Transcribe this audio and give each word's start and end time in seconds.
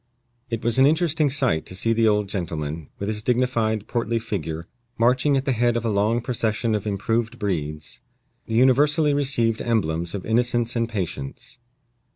It 0.49 0.63
was 0.63 0.79
an 0.79 0.87
interesting 0.87 1.29
sight 1.29 1.63
to 1.67 1.75
see 1.75 1.93
the 1.93 2.07
old 2.07 2.27
gentleman, 2.27 2.89
with 2.97 3.07
his 3.07 3.21
dignified, 3.21 3.85
portly 3.87 4.17
figure, 4.17 4.67
marching 4.97 5.37
at 5.37 5.45
the 5.45 5.51
head 5.51 5.77
of 5.77 5.85
a 5.85 5.91
long 5.91 6.21
procession 6.21 6.73
of 6.73 6.87
improved 6.87 7.37
breeds 7.37 8.01
the 8.47 8.55
universally 8.55 9.13
received 9.13 9.61
emblems 9.61 10.15
of 10.15 10.25
innocence 10.25 10.75
and 10.75 10.89
patience. 10.89 11.59